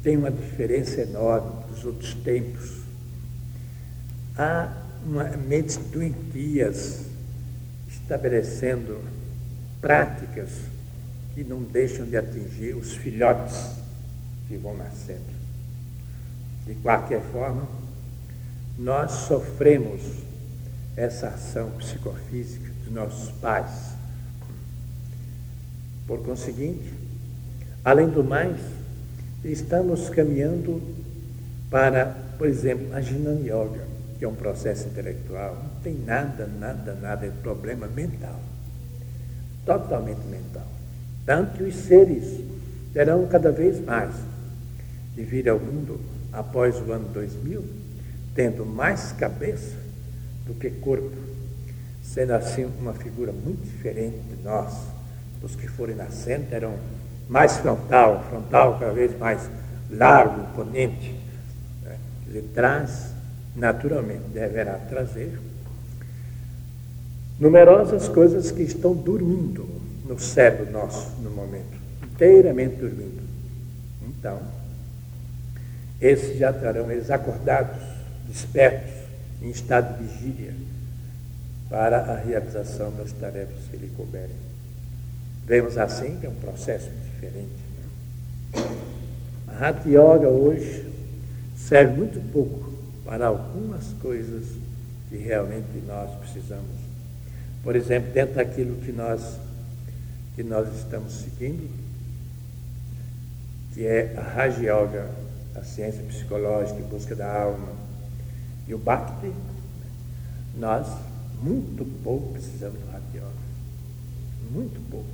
[0.02, 2.79] tem uma diferença enorme dos outros tempos.
[4.40, 4.72] Há
[5.04, 7.02] uma, mentes doentias
[7.86, 8.98] estabelecendo
[9.82, 10.48] práticas
[11.34, 13.72] que não deixam de atingir os filhotes
[14.48, 15.20] que vão nascendo.
[16.66, 17.68] De qualquer forma,
[18.78, 20.00] nós sofremos
[20.96, 23.90] essa ação psicofísica dos nossos pais.
[26.06, 26.90] Por conseguinte,
[27.84, 28.58] além do mais,
[29.44, 30.80] estamos caminhando
[31.70, 32.06] para,
[32.38, 33.89] por exemplo, a Jnana Yoga,
[34.20, 38.38] que é um processo intelectual, não tem nada, nada, nada de problema mental.
[39.64, 40.66] Totalmente mental.
[41.24, 42.38] Tanto que os seres
[42.92, 44.12] terão cada vez mais
[45.16, 45.98] de vir ao mundo
[46.34, 47.64] após o ano 2000,
[48.34, 49.74] tendo mais cabeça
[50.46, 51.16] do que corpo,
[52.02, 54.74] sendo assim uma figura muito diferente de nós.
[55.42, 56.74] Os que forem nascendo terão
[57.26, 59.48] mais frontal, frontal cada vez mais
[59.90, 61.18] largo, imponente.
[61.82, 61.96] Né?
[62.28, 63.09] Ele traz,
[63.54, 65.38] naturalmente, deverá trazer
[67.38, 69.66] numerosas coisas que estão dormindo
[70.06, 73.22] no cérebro nosso no momento, inteiramente dormindo.
[74.06, 74.40] Então,
[76.00, 77.80] esses já estarão eles acordados,
[78.28, 78.92] despertos,
[79.42, 80.54] em estado de vigília,
[81.70, 84.36] para a realização das tarefas que lhe couberem.
[85.46, 87.48] Vemos assim que é um processo diferente.
[87.76, 88.62] Né?
[89.48, 90.92] A Hatha Yoga hoje
[91.56, 92.69] serve muito pouco
[93.04, 94.44] para algumas coisas
[95.08, 96.90] que realmente nós precisamos.
[97.62, 99.36] Por exemplo, dentro daquilo que nós,
[100.34, 101.68] que nós estamos seguindo,
[103.74, 105.10] que é a Raja Yoga,
[105.54, 107.68] a ciência psicológica em busca da alma,
[108.66, 109.32] e o Bhakti,
[110.56, 110.86] nós
[111.42, 113.26] muito pouco precisamos do Hatha Yoga.
[114.50, 115.06] Muito pouco.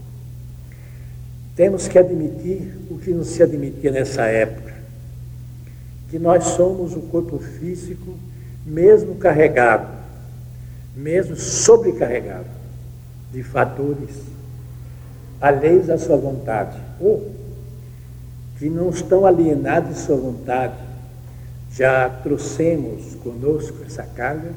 [1.54, 4.74] Temos que admitir o que não se admitia nessa época,
[6.08, 8.14] que nós somos o corpo físico,
[8.64, 9.88] mesmo carregado,
[10.94, 12.48] mesmo sobrecarregado
[13.32, 14.22] de fatores
[15.40, 17.30] alheios à sua vontade, ou
[18.58, 20.74] que não estão alienados de sua vontade.
[21.72, 24.52] Já trouxemos conosco essa carga,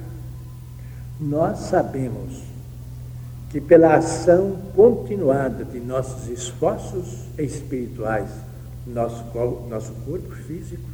[1.20, 2.44] nós sabemos
[3.50, 8.30] que pela ação continuada de nossos esforços espirituais,
[8.88, 9.26] nosso,
[9.68, 10.89] nosso corpo físico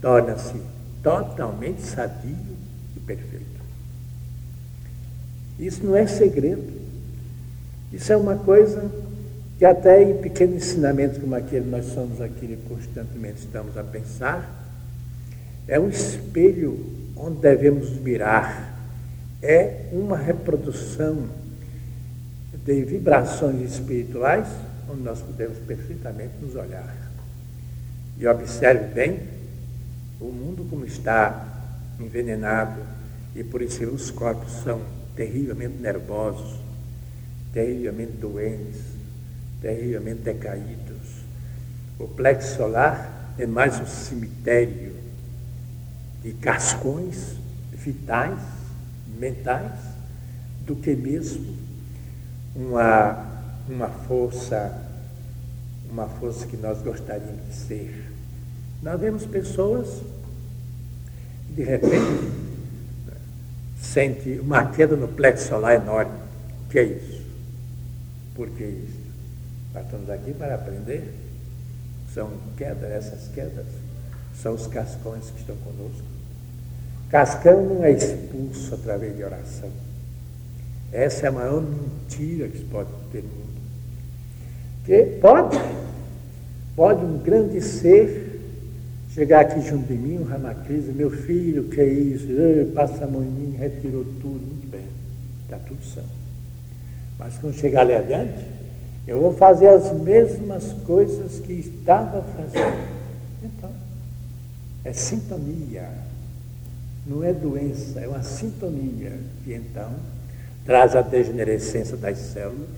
[0.00, 0.60] torna-se
[1.02, 2.36] totalmente sadio
[2.96, 3.46] e perfeito.
[5.58, 6.72] Isso não é segredo.
[7.92, 8.90] Isso é uma coisa
[9.58, 14.64] que até em pequenos ensinamentos como aquele nós somos aqui constantemente estamos a pensar,
[15.66, 16.78] é um espelho
[17.16, 18.74] onde devemos mirar.
[19.42, 21.28] É uma reprodução
[22.64, 24.48] de vibrações espirituais,
[24.90, 26.94] onde nós podemos perfeitamente nos olhar.
[28.18, 29.35] E observe bem
[30.20, 31.46] o mundo como está
[32.00, 32.80] envenenado,
[33.34, 34.80] e por isso os corpos são
[35.14, 36.58] terrivelmente nervosos,
[37.52, 38.80] terrivelmente doentes,
[39.60, 41.24] terrivelmente decaídos.
[41.98, 44.96] O plexo solar é mais um cemitério
[46.22, 47.36] de cascões
[47.72, 48.38] vitais,
[49.18, 49.78] mentais,
[50.66, 51.56] do que mesmo
[52.54, 53.24] uma,
[53.68, 54.82] uma força,
[55.88, 58.05] uma força que nós gostaríamos de ser.
[58.86, 60.00] Nós vemos pessoas
[61.50, 62.30] de repente
[63.82, 66.12] sente uma queda no plexo solar enorme.
[66.64, 67.20] O que é isso?
[68.36, 69.00] Por que isso?
[69.74, 71.12] Nós estamos aqui para aprender.
[72.14, 73.66] São quedas, essas quedas
[74.40, 76.06] são os cascões que estão conosco.
[77.10, 79.70] Cascão não é expulso através de oração.
[80.92, 83.60] Essa é a maior mentira que se pode ter no mundo.
[84.84, 85.58] Que pode,
[86.76, 88.25] pode um grande ser
[89.16, 92.26] chegar aqui junto de mim, um Ramakrishna, meu filho, que é isso?
[92.74, 94.84] passa a mão em mim, retirou tudo, muito bem,
[95.44, 96.10] está tudo certo.
[97.18, 98.44] Mas quando chegar ali adiante,
[99.06, 102.76] eu vou fazer as mesmas coisas que estava fazendo.
[103.42, 103.70] Então,
[104.84, 105.88] é sintonia,
[107.06, 109.18] não é doença, é uma sintonia.
[109.46, 109.92] E então,
[110.66, 112.68] traz a degenerescência das células,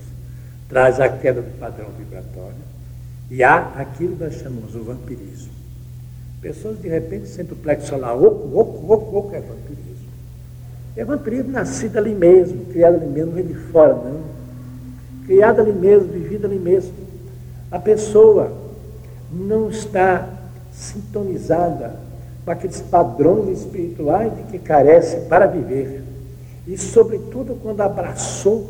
[0.69, 2.69] traz a queda do padrão vibratório,
[3.29, 5.58] E há aquilo que nós chamamos o vampirismo.
[6.41, 10.09] Pessoas de repente sentem o plexo solar oco, oco, oco, oco, é vampirismo.
[10.95, 14.21] É vampirismo nascido ali mesmo, criado ali mesmo, não vem de fora, não.
[15.25, 16.93] Criado ali mesmo, vivido ali mesmo.
[17.69, 18.51] A pessoa
[19.31, 20.29] não está
[20.71, 21.95] sintonizada
[22.45, 26.03] com aqueles padrões espirituais de que carece para viver.
[26.65, 28.69] E, sobretudo, quando abraçou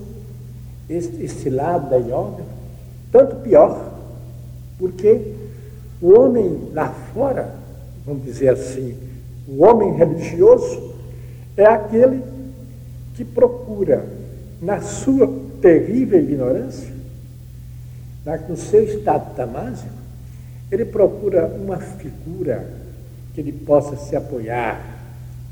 [0.89, 2.43] este, este lado da yoga,
[3.11, 3.93] tanto pior,
[4.78, 5.34] porque
[6.01, 7.59] o homem lá fora,
[8.06, 8.97] vamos dizer assim,
[9.47, 10.93] o homem religioso,
[11.58, 12.24] é aquele
[13.16, 14.06] que procura,
[14.62, 15.28] na sua
[15.62, 16.93] terrível ignorância,
[18.47, 19.89] no seu estado tamásico,
[20.72, 22.66] ele procura uma figura
[23.34, 25.00] que ele possa se apoiar,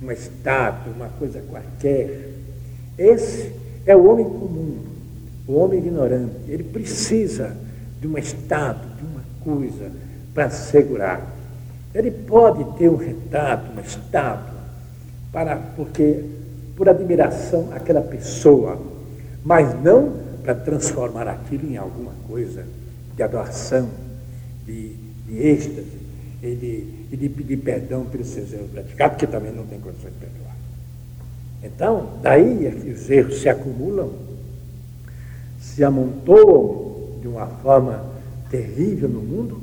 [0.02, 2.30] uma estátua, uma coisa qualquer.
[2.98, 3.52] Esse
[3.86, 4.78] é o homem comum,
[5.48, 6.36] o homem ignorante.
[6.48, 7.56] Ele precisa
[8.00, 9.92] de uma estátua, de uma coisa
[10.34, 11.36] para segurar.
[11.94, 14.58] Ele pode ter um retrato, uma estátua,
[15.32, 16.24] para, porque
[16.76, 18.80] por admiração àquela pessoa,
[19.44, 20.14] mas não
[20.44, 22.66] para transformar aquilo em alguma coisa
[23.16, 23.90] de adoração,
[24.66, 25.98] de, de êxtase,
[26.42, 30.14] e de, e de pedir perdão pelos seus erros praticados, porque também não tem condições
[30.14, 30.56] de perdoar.
[31.64, 34.14] Então, daí é que os erros se acumulam,
[35.60, 38.06] se amontoam de uma forma
[38.50, 39.62] terrível no mundo,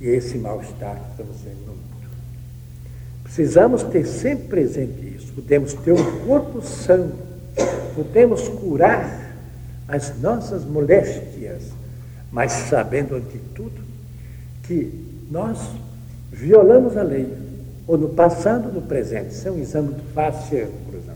[0.00, 1.65] e esse mal-estar que estamos mundo.
[3.26, 5.32] Precisamos ter sempre presente isso.
[5.32, 7.10] Podemos ter um corpo são,
[7.96, 9.34] podemos curar
[9.88, 11.64] as nossas moléstias,
[12.30, 13.82] mas sabendo, ante tudo,
[14.62, 14.92] que
[15.28, 15.58] nós
[16.30, 17.28] violamos a lei,
[17.84, 19.30] ou no passado ou no presente.
[19.30, 21.14] Isso é um exame muito fácil de conclusão.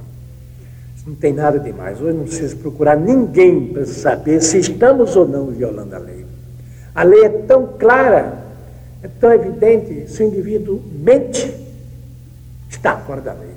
[0.97, 2.01] Isso não tem nada demais.
[2.01, 6.27] Hoje não precisa procurar ninguém para saber se estamos ou não violando a lei.
[6.93, 8.37] A lei é tão clara,
[9.01, 11.60] é tão evidente, se o indivíduo mente,
[12.81, 13.55] está fora da lei.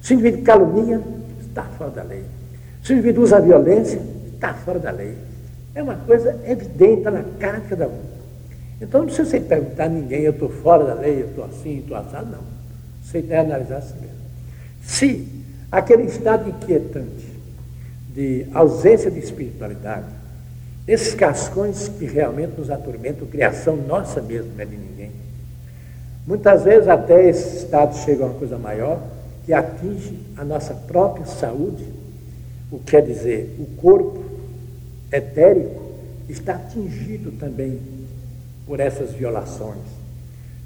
[0.00, 1.00] Se o indivíduo calunia,
[1.40, 2.24] está fora da lei.
[2.82, 4.00] Se o indivíduo usa a violência,
[4.32, 5.16] está fora da lei.
[5.74, 8.00] É uma coisa evidente, está na cara de cada um.
[8.80, 11.80] Então não precisa você perguntar a ninguém, eu estou fora da lei, eu estou assim,
[11.80, 12.42] estou assado, não.
[13.02, 14.16] Você que analisar a si mesmo.
[14.82, 15.28] Se
[15.70, 17.28] aquele estado inquietante
[18.14, 20.06] de ausência de espiritualidade,
[20.86, 25.12] esses cascões que realmente nos atormentam, criação nossa mesmo, não é de ninguém.
[26.26, 29.00] Muitas vezes até esse estado chega a uma coisa maior,
[29.44, 31.84] que atinge a nossa própria saúde,
[32.70, 34.22] o que quer dizer, o corpo
[35.10, 35.90] etérico
[36.28, 37.80] está atingido também
[38.66, 39.80] por essas violações.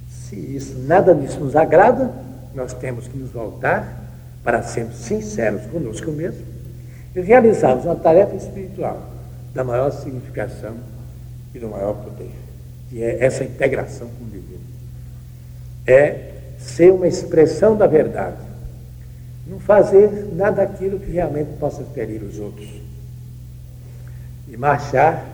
[0.09, 2.13] Se isso, nada disso nos agrada,
[2.55, 4.03] nós temos que nos voltar
[4.43, 6.45] para sermos sinceros conosco mesmo
[7.17, 9.01] e realizarmos uma tarefa espiritual
[9.55, 10.75] da maior significação
[11.55, 12.31] e do maior poder,
[12.91, 14.74] que é essa integração com o divino.
[15.87, 18.39] É ser uma expressão da verdade,
[19.47, 22.69] não fazer nada daquilo que realmente possa ferir os outros
[24.49, 25.25] e marchar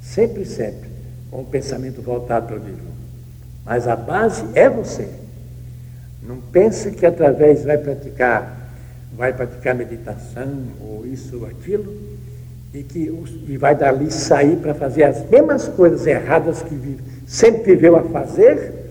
[0.00, 0.88] sempre, sempre
[1.30, 2.94] com o pensamento voltado para o divino.
[3.64, 5.08] Mas a base é você.
[6.22, 8.70] Não pense que através vai praticar,
[9.16, 11.94] vai praticar meditação ou isso ou aquilo
[12.72, 13.12] e que
[13.48, 18.83] e vai dali sair para fazer as mesmas coisas erradas que sempre viveu a fazer,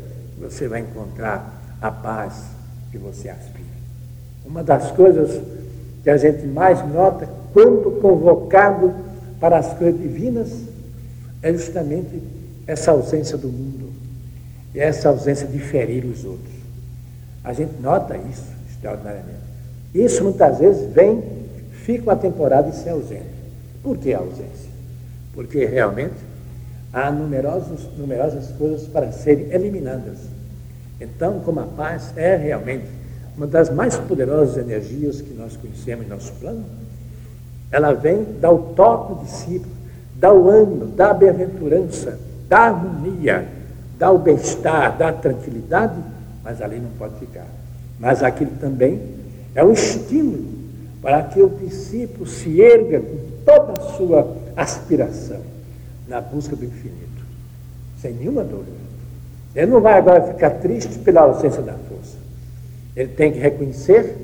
[0.44, 2.44] você vai encontrar a paz
[2.92, 3.64] que você aspira.
[4.46, 5.42] Uma das coisas
[6.04, 8.94] que a gente mais nota quando convocado
[9.40, 10.50] para as coisas divinas
[11.42, 12.22] é justamente
[12.68, 13.92] essa ausência do mundo
[14.74, 16.54] e essa ausência de ferir os outros.
[17.44, 19.44] A gente nota isso extraordinariamente.
[19.94, 21.24] Isso muitas vezes vem,
[21.72, 23.34] fica uma temporada e se ausenta.
[23.82, 24.72] Por que a ausência?
[25.34, 26.16] Porque realmente
[26.94, 30.20] há numerosos, numerosas coisas para serem eliminadas.
[31.02, 32.86] Então, como a paz é realmente
[33.36, 36.64] uma das mais poderosas energias que nós conhecemos em nosso plano,
[37.72, 39.74] ela vem, dá o toque do discípulo,
[40.16, 43.48] dá o ânimo, dá a bem-aventurança, dá a harmonia,
[43.98, 45.96] dá o bem-estar, dá a tranquilidade,
[46.44, 47.48] mas ali não pode ficar.
[48.00, 49.02] Mas aquilo também
[49.56, 50.46] é um estímulo
[51.02, 55.54] para que o discípulo se erga com toda a sua aspiração
[56.08, 57.24] na busca do infinito,
[58.02, 58.84] sem nenhuma dúvida.
[59.56, 62.18] Ele não vai agora ficar triste pela ausência da força.
[62.96, 64.16] Ele tem que reconhecer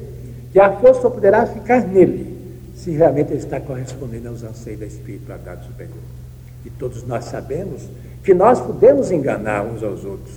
[0.51, 2.29] que a força só poderá ficar nele
[2.75, 5.97] se realmente ele está correspondendo aos anseios da espiritualidade superior.
[6.65, 7.83] E todos nós sabemos
[8.23, 10.33] que nós podemos enganar uns aos outros.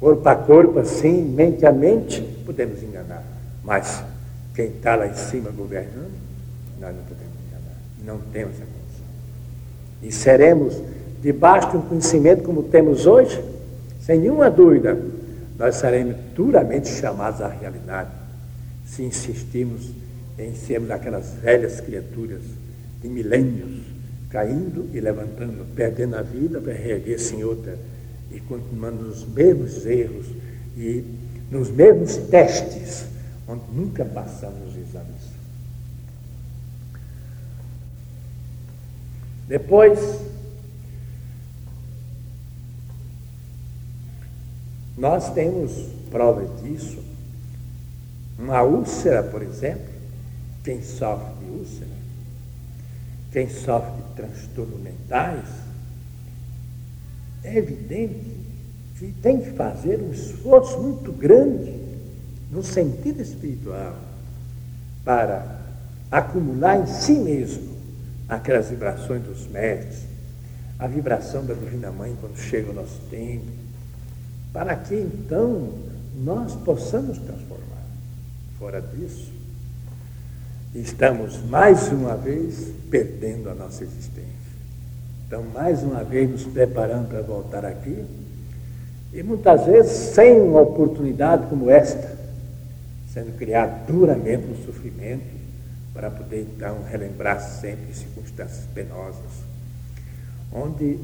[0.00, 3.22] Corpo a corpo, assim, mente a mente, podemos enganar.
[3.62, 4.02] Mas
[4.54, 6.12] quem está lá em cima governando,
[6.80, 7.76] nós não podemos enganar.
[8.04, 8.75] Não temos a condição.
[10.02, 10.80] E seremos
[11.22, 13.42] debaixo de um conhecimento como temos hoje,
[14.00, 14.96] sem nenhuma dúvida,
[15.58, 18.10] nós seremos duramente chamados à realidade
[18.86, 19.90] se insistirmos
[20.38, 22.42] em sermos aquelas velhas criaturas
[23.02, 23.82] de milênios,
[24.30, 27.76] caindo e levantando, perdendo a vida para reerguer-se em outra
[28.30, 30.26] e continuando nos mesmos erros
[30.76, 31.04] e
[31.50, 33.06] nos mesmos testes,
[33.48, 35.36] onde nunca passamos os exames.
[39.48, 40.20] Depois,
[44.96, 45.72] nós temos
[46.10, 46.98] provas disso.
[48.38, 49.86] Uma úlcera, por exemplo,
[50.64, 51.96] quem sofre de úlcera,
[53.32, 55.48] quem sofre de transtornos mentais,
[57.44, 58.36] é evidente
[58.98, 61.72] que tem que fazer um esforço muito grande
[62.50, 63.96] no sentido espiritual
[65.04, 65.60] para
[66.10, 67.75] acumular em si mesmo
[68.28, 70.04] aquelas vibrações dos mestres,
[70.78, 73.46] a vibração da Divina Mãe quando chega o nosso tempo,
[74.52, 75.70] para que então
[76.16, 77.84] nós possamos transformar.
[78.58, 79.32] Fora disso,
[80.74, 84.24] estamos mais uma vez perdendo a nossa existência.
[85.26, 88.04] Então, mais uma vez, nos preparando para voltar aqui,
[89.12, 92.16] e muitas vezes sem uma oportunidade como esta,
[93.12, 95.35] sendo criado duramente no sofrimento,
[95.96, 99.32] para poder então relembrar sempre circunstâncias penosas,
[100.52, 100.98] onde,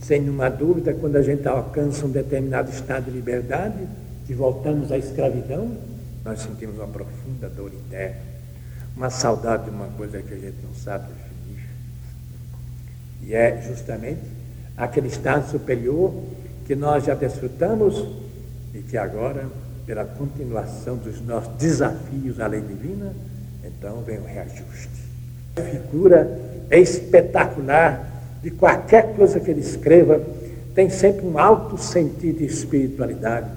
[0.00, 3.86] sem nenhuma dúvida, quando a gente alcança um determinado estado de liberdade,
[4.26, 5.76] que voltamos à escravidão,
[6.24, 8.20] nós sentimos uma profunda dor interna,
[8.96, 11.68] uma saudade de uma coisa que a gente não sabe definir.
[13.22, 14.20] E é justamente
[14.76, 16.12] aquele estado superior
[16.66, 18.04] que nós já desfrutamos
[18.74, 19.48] e que agora,
[19.86, 23.12] pela continuação dos nossos desafios à lei divina,
[23.64, 24.90] então vem o reajuste.
[25.56, 26.40] A figura
[26.70, 28.10] é espetacular
[28.42, 30.20] de qualquer coisa que ele escreva,
[30.74, 33.48] tem sempre um alto sentido de espiritualidade.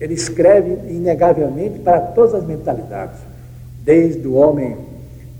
[0.00, 3.18] Ele escreve inegavelmente para todas as mentalidades,
[3.84, 4.76] desde o homem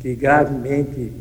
[0.01, 1.13] que gravemente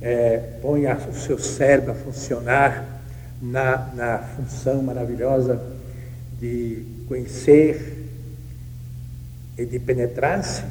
[0.00, 3.00] é, põe o seu cérebro a funcionar
[3.40, 5.60] na, na função maravilhosa
[6.40, 8.06] de conhecer
[9.56, 10.62] e de penetrar-se,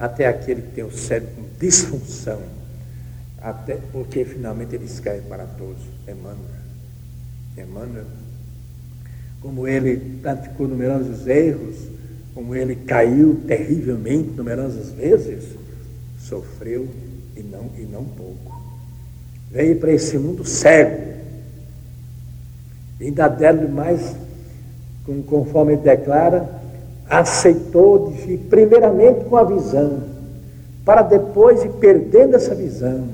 [0.00, 2.40] até aquele que tem o cérebro com disfunção,
[3.38, 6.60] até porque finalmente ele escreve para todos, Emmanuel.
[7.56, 8.06] Emmanuel,
[9.42, 11.76] como ele praticou numerosos erros,
[12.34, 15.44] como ele caiu terrivelmente numerosas vezes,
[16.18, 16.88] sofreu
[17.36, 18.58] e não, e não pouco.
[19.50, 21.12] Veio para esse mundo cego,
[22.98, 24.16] ainda deram mais,
[25.26, 26.59] conforme ele declara,
[27.10, 30.04] aceitou de vir primeiramente com a visão,
[30.84, 33.08] para depois ir perdendo essa visão,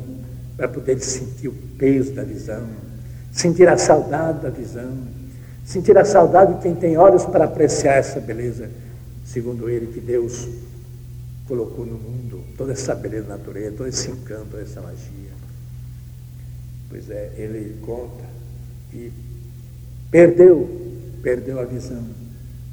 [0.55, 2.62] para poder sentir o peso da visão,
[3.32, 4.92] sentir a saudade da visão,
[5.64, 8.68] sentir a saudade de quem tem olhos para apreciar essa beleza,
[9.24, 10.47] segundo ele, que Deus
[11.49, 15.36] colocou no mundo, toda essa beleza natureza, todo esse encanto, essa magia.
[16.90, 18.24] Pois é, ele conta
[18.90, 19.11] que
[20.11, 20.68] perdeu,
[21.22, 22.26] perdeu a visão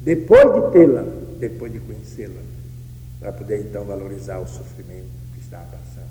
[0.04, 1.04] depois de tê-la,
[1.38, 2.40] depois de conhecê-la,
[3.18, 6.04] para poder então valorizar o sofrimento que estava passando.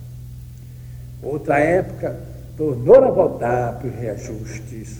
[1.21, 2.19] Outra época,
[2.57, 4.97] tornou a voltar para os reajustes,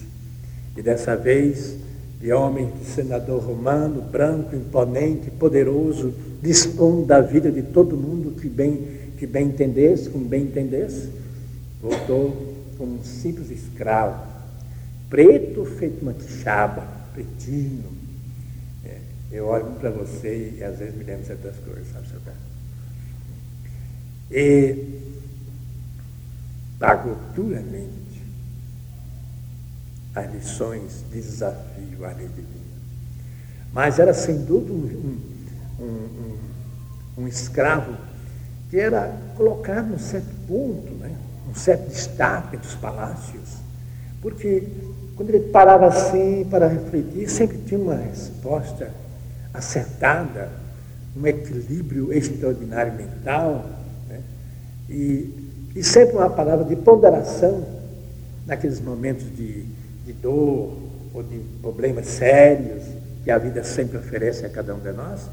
[0.78, 1.76] e dessa vez,
[2.22, 8.88] de homem, senador romano, branco, imponente, poderoso, dispondo da vida de todo mundo que bem,
[9.18, 11.10] que bem entendesse, como bem entendesse,
[11.82, 14.24] voltou como um simples escravo,
[15.10, 18.03] preto feito uma quixaba, pretinho,
[19.34, 22.38] eu olho para você e às vezes me lembro certas coisas, sabe, seu cara?
[24.30, 25.00] E
[26.78, 28.24] pagou duramente
[30.14, 32.48] as lições de desafio à lei divina.
[33.74, 35.20] Mas era sem dúvida um,
[35.80, 35.86] um,
[37.18, 37.98] um, um escravo
[38.70, 41.16] que era colocado num certo ponto, né?
[41.50, 43.58] um certo destaque dos palácios,
[44.22, 44.68] porque
[45.16, 48.92] quando ele parava assim para refletir, sempre tinha uma resposta
[49.54, 50.50] acertada,
[51.16, 53.70] um equilíbrio extraordinário mental,
[54.10, 54.22] né?
[54.90, 57.66] e, e sempre uma palavra de ponderação
[58.46, 59.66] naqueles momentos de,
[60.06, 60.78] de dor
[61.14, 62.84] ou de problemas sérios
[63.24, 65.30] que a vida sempre oferece a cada um de nós,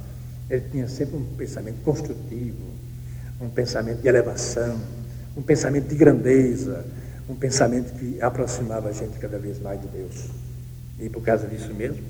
[0.48, 2.58] ele tinha sempre um pensamento construtivo,
[3.40, 4.78] um pensamento de elevação,
[5.36, 6.84] um pensamento de grandeza,
[7.28, 10.26] um pensamento que aproximava a gente cada vez mais de Deus.
[10.98, 12.02] E por causa disso mesmo,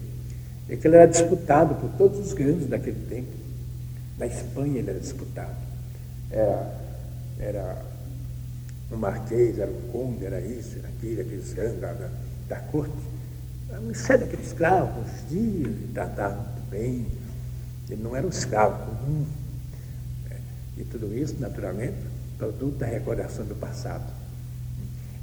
[0.71, 3.33] é que ele era disputado por todos os grandes daquele tempo.
[4.17, 5.57] Na Espanha ele era disputado.
[6.31, 6.75] Era,
[7.41, 7.83] era
[8.93, 11.81] um marquês, era um conde, era isso, era aquilo, aqueles grandes.
[12.49, 12.93] da corte,
[13.95, 17.07] sai daquele escravo, uns dias, tratava muito bem.
[17.89, 19.27] Ele não era um escravo comum.
[20.29, 20.37] Né?
[20.79, 21.97] E tudo isso, naturalmente,
[22.39, 24.05] produto da recordação do passado.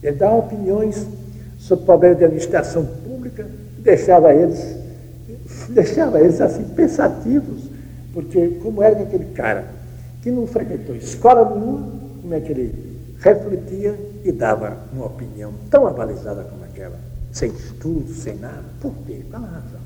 [0.03, 1.07] Ele dava opiniões
[1.57, 4.59] sobre problemas de administração pública, deixava eles,
[5.69, 7.69] deixava eles assim pensativos,
[8.13, 9.65] porque como era aquele cara
[10.21, 11.91] que não frequentou escola nenhuma,
[12.21, 12.87] como é que ele
[13.19, 16.99] refletia e dava uma opinião tão abalizada como aquela,
[17.31, 18.65] sem estudo, sem nada.
[18.81, 19.21] Por quê?
[19.29, 19.76] Qual a razão?